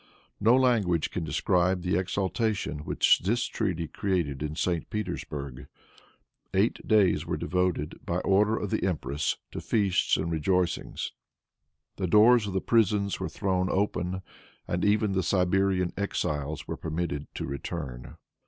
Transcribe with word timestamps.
No 0.39 0.55
language 0.55 1.11
can 1.11 1.23
describe 1.23 1.83
the 1.83 1.95
exultation 1.95 2.79
which 2.79 3.19
this 3.19 3.43
treaty 3.43 3.87
created 3.87 4.41
in 4.41 4.55
St. 4.55 4.89
Petersburg. 4.89 5.67
Eight 6.55 6.87
days 6.87 7.27
were 7.27 7.37
devoted, 7.37 8.03
by 8.03 8.17
order 8.21 8.57
of 8.57 8.71
the 8.71 8.83
empress, 8.83 9.37
to 9.51 9.61
feasts 9.61 10.17
and 10.17 10.31
rejoicings. 10.31 11.11
The 11.97 12.07
doors 12.07 12.47
of 12.47 12.53
the 12.53 12.61
prisons 12.61 13.19
were 13.19 13.29
thrown 13.29 13.69
open, 13.69 14.23
and 14.67 14.83
even 14.83 15.11
the 15.11 15.21
Siberian 15.21 15.93
exiles 15.95 16.67
were 16.67 16.77
permitted 16.77 17.27
to 17.35 17.45
return. 17.45 18.15